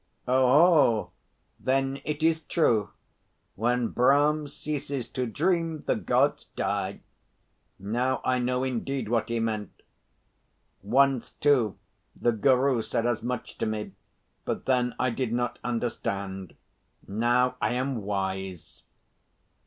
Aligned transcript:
"Oho! 0.27 1.11
Then 1.59 2.01
it 2.03 2.23
is 2.23 2.41
true. 2.41 2.89
'When 3.53 3.89
Brahm 3.89 4.47
ceases 4.47 5.07
to 5.09 5.27
dream, 5.27 5.83
the 5.85 5.95
Gods 5.95 6.45
die.' 6.55 7.01
Now 7.77 8.19
I 8.25 8.39
know, 8.39 8.63
indeed, 8.63 9.07
what 9.09 9.29
he 9.29 9.39
meant. 9.39 9.83
Once, 10.81 11.29
too, 11.33 11.77
the 12.19 12.31
guru 12.31 12.81
said 12.81 13.05
as 13.05 13.21
much 13.21 13.59
to 13.59 13.67
me; 13.67 13.91
but 14.43 14.65
then 14.65 14.95
I 14.97 15.11
did 15.11 15.31
not 15.33 15.59
understand. 15.63 16.55
Now 17.07 17.55
I 17.61 17.73
am 17.73 17.97
wise." 18.01 18.81